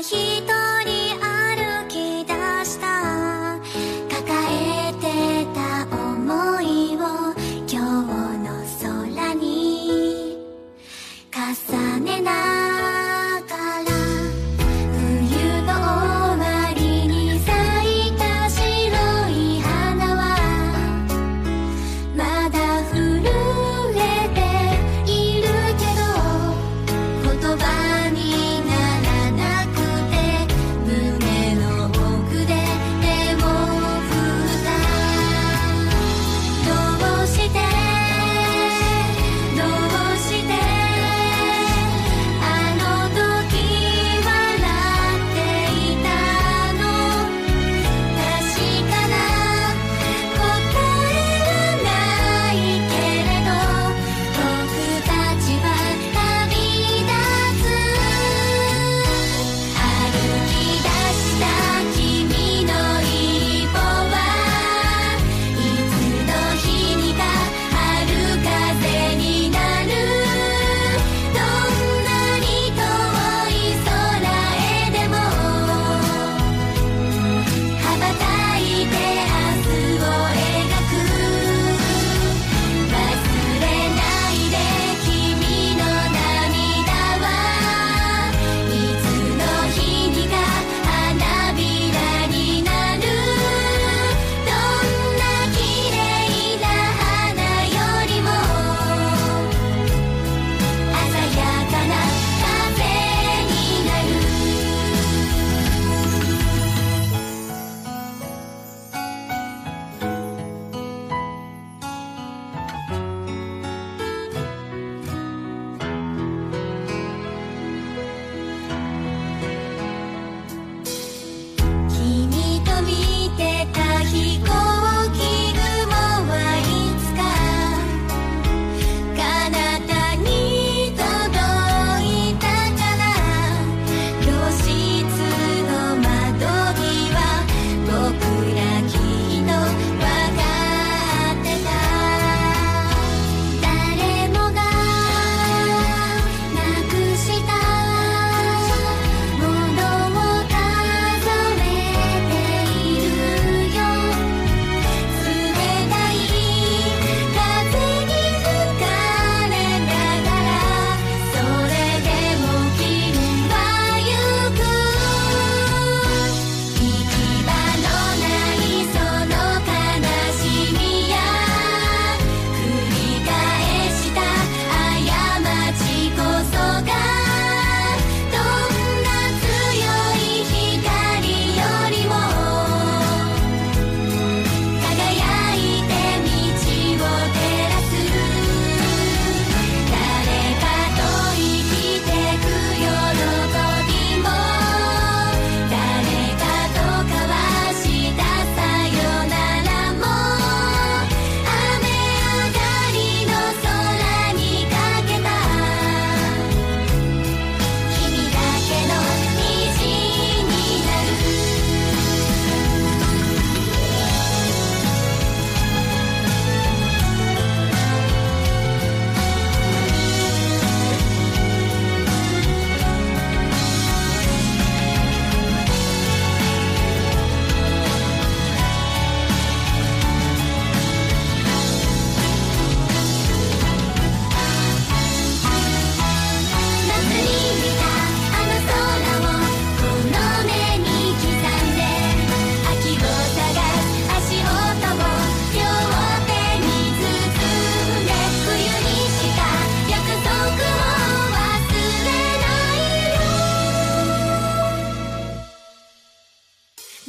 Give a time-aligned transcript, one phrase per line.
[0.00, 0.50] 一人
[1.20, 2.32] 歩き出
[2.64, 3.60] した。
[4.08, 5.04] 抱えて
[5.54, 6.98] た想いを
[7.68, 8.08] 今日
[8.42, 8.48] の
[9.14, 10.36] 空に。
[11.32, 12.47] 重ねない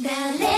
[0.02, 0.49] Ballet.